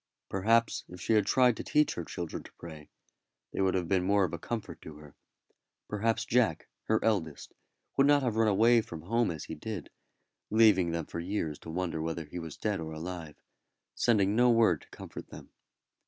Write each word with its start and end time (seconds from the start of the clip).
Perhaps 0.29 0.83
if 0.89 0.99
she 0.99 1.13
had 1.13 1.27
tried 1.27 1.55
to 1.57 1.63
teach 1.63 1.93
her 1.93 2.03
children 2.03 2.41
to 2.41 2.51
pray, 2.53 2.89
they 3.53 3.61
would 3.61 3.75
have 3.75 3.87
been 3.87 4.03
more 4.03 4.23
of 4.23 4.33
a 4.33 4.39
comfort 4.39 4.81
to 4.81 4.95
her. 4.95 5.13
Perhaps 5.87 6.25
Jack, 6.25 6.67
her 6.85 6.99
eldest, 7.05 7.53
would 7.97 8.07
not 8.07 8.23
have 8.23 8.35
run 8.35 8.47
away 8.47 8.81
from 8.81 9.03
home 9.03 9.29
as 9.29 9.43
he 9.43 9.53
did, 9.53 9.91
leaving 10.49 10.89
them 10.89 11.05
for 11.05 11.19
years 11.19 11.59
to 11.59 11.69
wonder 11.69 12.01
whether 12.01 12.25
he 12.25 12.39
was 12.39 12.57
alive 12.65 12.79
or 12.81 12.93
dead, 13.27 13.35
but 13.35 13.43
sending 13.93 14.35
no 14.35 14.49
word 14.49 14.81
to 14.81 14.89
comfort 14.89 15.27
them. 15.29 15.51